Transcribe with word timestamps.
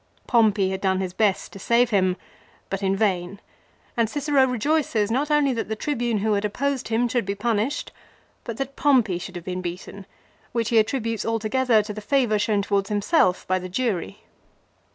Pompey 0.25 0.71
had 0.71 0.81
done 0.81 0.99
his 0.99 1.13
best 1.13 1.53
to 1.53 1.59
save 1.59 1.91
him, 1.91 2.17
but 2.71 2.81
in 2.81 2.95
vain; 2.95 3.39
and 3.95 4.09
Cicero 4.09 4.47
rejoices 4.47 5.11
not 5.11 5.29
only 5.29 5.53
that 5.53 5.69
the 5.69 5.75
Tribune 5.75 6.17
who 6.25 6.33
had 6.33 6.43
opposed 6.43 6.87
him 6.87 7.07
should 7.07 7.23
be 7.23 7.35
punished, 7.35 7.91
but 8.43 8.57
that 8.57 8.75
Pompey 8.75 9.19
should 9.19 9.35
have 9.35 9.45
been 9.45 9.61
beaten, 9.61 10.07
which 10.53 10.69
he 10.69 10.79
attributes 10.79 11.23
altogether 11.23 11.83
to 11.83 11.93
the 11.93 12.01
favour 12.01 12.39
shown 12.39 12.63
towards 12.63 12.89
himself 12.89 13.47
by 13.47 13.59
the 13.59 13.69
jury. 13.69 14.23